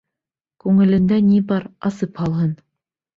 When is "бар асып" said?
1.51-2.23